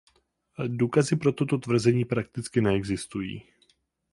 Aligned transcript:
Důkazy 0.67 1.15
pro 1.15 1.31
toto 1.31 1.57
tvrzení 1.57 2.05
prakticky 2.05 2.61
neexistují. 2.61 3.43